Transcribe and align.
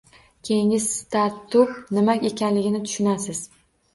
Keyingina 0.47 0.79
startup 0.85 1.75
nima 1.97 2.15
ekanligini 2.31 2.83
tushunasiz. 2.87 3.43